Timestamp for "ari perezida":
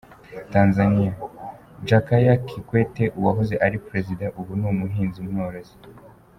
3.65-4.25